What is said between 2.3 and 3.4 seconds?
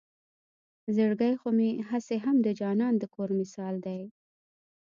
د جانان د کور